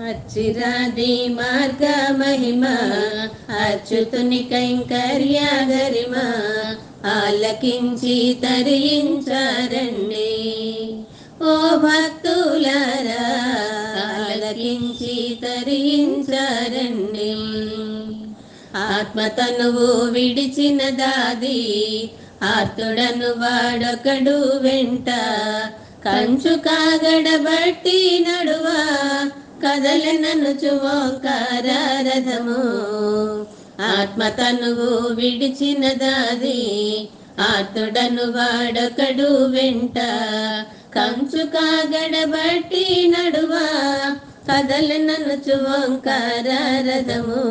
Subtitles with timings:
[0.00, 1.82] అచ్చిరాది మార్గ
[2.12, 2.64] మహిమ
[3.60, 6.14] అచ్యుతుని కైంకర్య గరిమ
[7.06, 10.30] ఆలకించి తరించారండి
[11.42, 13.26] ఓ భక్తులారా
[14.06, 17.30] ఆలకించి తరించారండి
[18.74, 21.60] ఆత్మతనువు విడిచిన దాది
[22.42, 25.08] ఆర్తుడను వాడొకడు వెంట.
[26.04, 28.80] కంచు కాగడబట్టి నడువా
[29.62, 31.66] కదలననుచు ఓంకార
[32.08, 32.62] రథము
[33.82, 36.60] ఆత్మతనువు విడిచిన దాది
[37.40, 39.98] ఆర్తుడను వాడొకడు వెంట.
[40.94, 43.66] కంచు కాగడబట్టి నడువా
[44.48, 46.48] కదలననుచు ఓంకార
[46.88, 47.42] రథము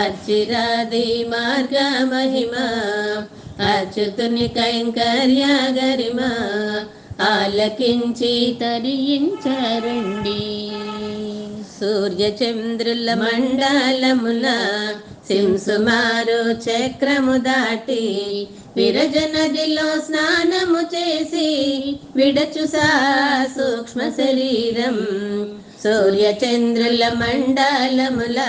[0.00, 1.76] అర్చిరాది మార్గ
[2.12, 2.54] మహిమ
[3.64, 5.44] అచ్యుతుని కైంకర్య
[5.78, 6.30] గరిమా.
[7.20, 10.40] ఆలకించి తరించారండి
[11.78, 14.46] సూర్య చంద్రుల మండలముల
[15.28, 18.02] సింసుమారు చక్రము దాటి
[18.76, 21.48] విరజ నదిలో స్నానము చేసి
[22.16, 22.88] విడచు సా
[23.56, 24.96] సూక్ష్మ శరీరం.
[25.84, 28.40] సూర్య చంద్రుల మండలముల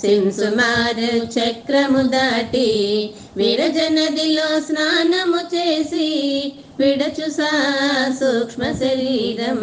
[0.00, 2.68] సింసుమారు చక్రము దాటి
[3.36, 6.08] విరజ నదిలో స్నానము చేసి
[6.80, 7.52] విడచు సా
[8.20, 9.60] సూక్ష్మ శరీరం.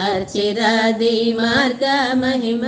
[0.00, 2.64] అర్చిరాది మార్గ మహిమ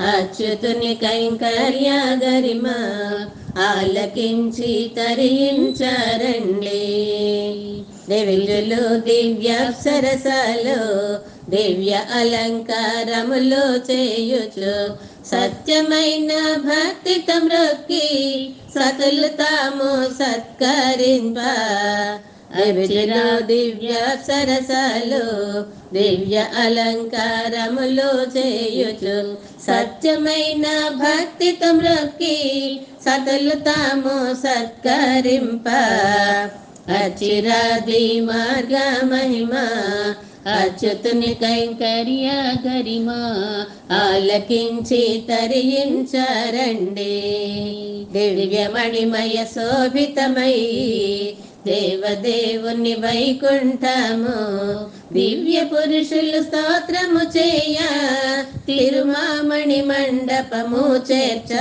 [0.00, 1.90] అచ్యుతుని కైంకర్య
[2.24, 2.66] గరిమ
[3.58, 6.84] ఆలకించి తరించారండి.
[8.08, 10.80] దివ్యులు దివ్య సరసాలు
[11.50, 14.88] దివ్య అలంకారములు చేయుచు
[15.26, 18.06] సత్యమైన భక్తితో మ్రొక్కి
[18.74, 21.38] సతులు తాము సత్కరింప.
[22.54, 23.92] అభిజిలో దివ్య
[24.26, 25.24] సరసాలు
[25.92, 29.36] దివ్య అలంకారములు చేయుచు.
[29.66, 35.68] సత్యమైన భక్తితో మ్రొక్కి సతులు తాము సత్కరింప.
[36.90, 39.54] అచిరాది మార్గ మహిమ
[40.46, 42.28] అచ్యుతుని కైంకర్య
[42.66, 43.10] గరిమ
[43.92, 47.14] ఆలకించి తరించారండి
[48.12, 50.56] దివ్యమణిమయ శోభితమై
[51.66, 54.36] దేవదేవుని వైకుంఠము
[55.12, 57.78] దివ్య పురుషులు స్తోత్రము చేయ
[58.66, 61.52] తిరుమామణి మండపము చేర్చ.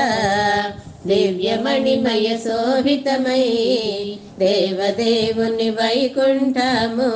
[1.07, 3.43] దివ్యమణిమయ శోభితమై
[4.39, 7.11] దేవదేవుని వైకుంఠము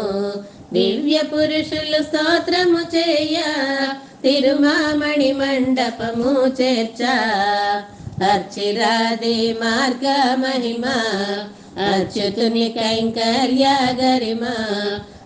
[0.74, 3.42] దివ్య పురుషులు స్తోత్రము చేయ
[4.24, 7.04] తిరుమామణి మండపము చేర్చ.
[8.24, 10.84] అర్చిరాది మార్గ మహిమ
[11.78, 14.44] అచ్యుతుని కైంకర్య గరిమ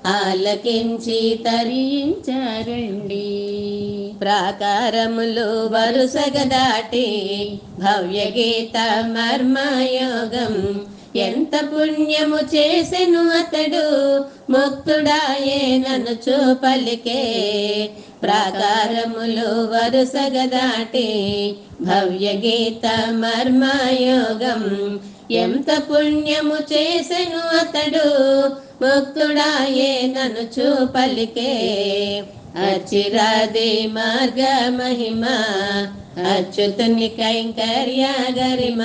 [0.05, 3.27] ఆలకించి తరించారండి.
[4.21, 14.17] ప్రాకారములు వరుసగ దాటి భవ్య గీత మర్మయోగం ఎంత పుణ్యము చేసెను అతడు
[14.49, 17.23] ముక్తుడాయే నన్ను చూపలికే.
[18.23, 21.07] ప్రాకారములు వరుసగ దాటి
[21.81, 24.99] భవ్య గీత మర్మయోగం
[25.29, 28.07] ఎంత పుణ్యము చేసెను అతడు?
[28.81, 31.53] ముక్తుడాయే నన్ను చూపలికే.
[32.57, 35.25] అచిరాది మార్గ మహిమ
[36.17, 38.81] అచ్యుతుని కైంకర్య గరిమ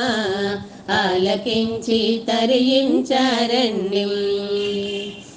[0.91, 4.04] ఆలకించి తరించారండి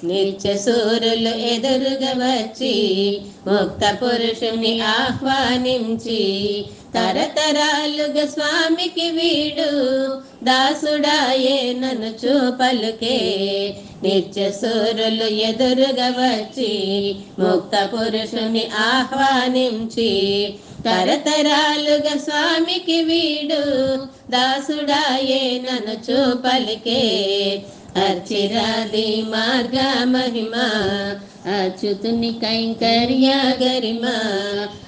[0.04, 2.74] నిత్య సూరులు ఎదురుగా వచ్చి
[3.46, 6.20] ముక్త పురుషుని ఆహ్వానించి
[6.94, 9.70] తరతరాలుగా స్వామికి వీడు
[10.46, 13.18] దాసుడాయే నన్ను చూపలుకే.
[14.02, 16.72] నిత్య సూరులు ఎదురుగా వచ్చి
[17.38, 20.10] ముక్త పురుషుని ఆహ్వానించి
[20.86, 23.96] తరతరాలుగా స్వామికి వీడు.
[24.30, 27.02] దాసుడాయే నన్ను చూపలికే.
[27.96, 30.54] అర్చిరాది మార్గ మహిమ
[31.50, 33.28] అచ్యుతుని కైంకర్య
[33.62, 34.04] గరిమ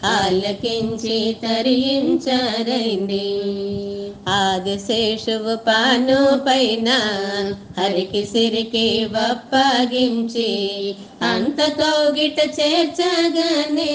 [0.04, 3.26] ఆలకించి తరించారైంది
[4.30, 6.88] ఆదిశేషువు పాను పైన
[7.78, 10.50] హరికి సిరికి వప్పగించి
[11.24, 13.94] అంత కౌగిట చేర్చగానే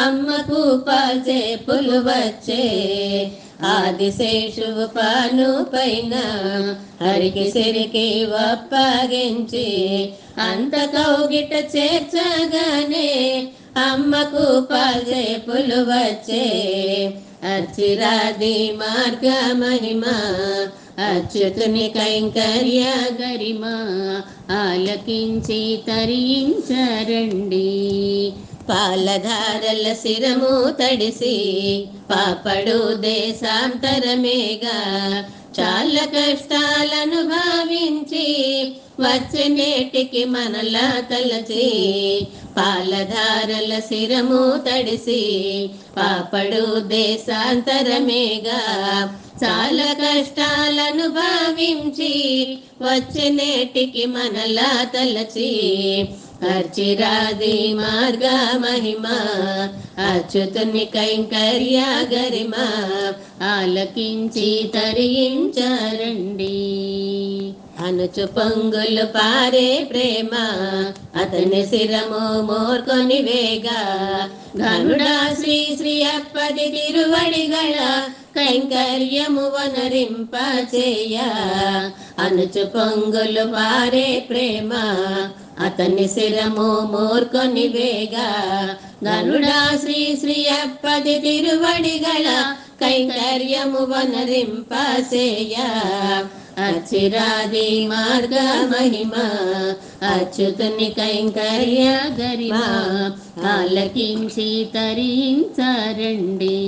[0.00, 2.64] అమ్మకు పాజే పులు వచ్చే
[3.70, 6.14] ఆదిశేషువు పాను పైన
[7.02, 9.68] హరికి సిరికి వప్పగించి
[10.42, 13.08] అంత కౌగిట చేర్చగానే
[13.76, 16.44] అమ్మకు పాజే పులు వచ్చే
[17.44, 20.04] అచ్చిరాది మార్గ మహిమ
[21.00, 22.82] అచ్యుతుని కైంకర్య
[23.20, 23.64] గరిమ
[24.52, 27.68] ఆలకించి తరించరండి
[28.70, 31.36] పాలధారల శిరము తడిసి
[32.10, 34.78] పాపడు దేశాంతరమేగా.
[35.60, 38.26] చాలా కష్టాలను భావించి
[39.00, 41.68] వచ్చి నేటికి మనలా తలచి
[42.56, 45.22] పాలధారల శిరము తడిసి
[45.96, 48.60] పాపడు దేశాంతరమేగా.
[49.44, 52.14] చాలా కష్టాలను భావించి
[52.82, 55.50] వచ్చే నేటికి మనలా తలచి
[56.48, 58.26] అర్చిరాది మార్గ
[58.60, 59.06] మహిమ
[60.04, 61.78] అచ్యుతుని కైంకర్య
[62.12, 62.54] గరిమ
[63.48, 66.56] ఆలకించి తరించరండి
[67.80, 70.32] అనుచు పొంగులు పారే ప్రేమ
[71.16, 73.82] అతని శిరము మోర్కొని వేగా
[74.60, 77.76] గరుడా శ్రీ శ్రీ అప్పది తిరువడిగళ
[78.36, 80.34] కైంకర్యము వనరింప
[80.74, 81.16] చేయ
[82.20, 84.72] అనుచు పొంగులు పారే ప్రేమ
[85.60, 88.28] అతని శిరము మోర్కొని వేగా.
[89.04, 92.28] గనుడా శ్రీ శ్రీ అప్పది తిరువడిగళ
[92.80, 95.56] కైంకర్యము వనరింపసేయ
[96.58, 98.36] అచిరాది మార్గ
[98.72, 99.14] మహిమ
[100.06, 101.84] అచ్యుతుని కైంకర్య
[102.20, 102.56] గరిమ
[103.46, 106.58] ఆలకించి తరించారండి.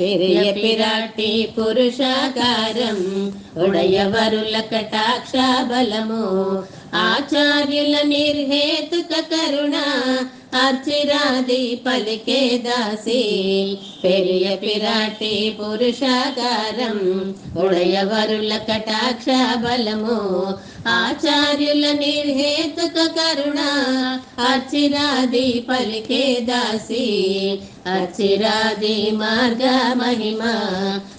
[0.00, 2.98] పెరియ పిరాటి పురుషాకారం
[3.64, 5.32] ఉడయవరుల కటాక్ష
[5.72, 6.24] బలము
[6.94, 9.76] ఆచార్యుల నిర్హేతుక కరుణ
[10.54, 13.22] అర్చిరాది పలికే దాసి.
[14.04, 19.26] పెరియ పిరాటి పురుషాకారం ఉడయవరుల కటాక్ష
[19.64, 20.54] బలము
[20.88, 23.60] ఆచార్యుల నిర్హేతుక కరుణ
[24.38, 27.06] అర్చిరాది పలికే దాసి.
[27.86, 30.42] అర్చిరాది మార్గ మహిమ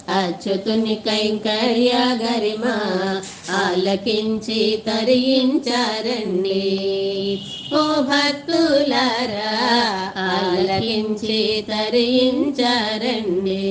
[0.08, 2.64] అచ్యుతుని కైంకర్య గరిమ.
[3.56, 6.64] ఆలకించి తరించారండి
[7.74, 9.52] ఓ భక్తులారా
[10.28, 13.64] ఆలకించి తరించారండి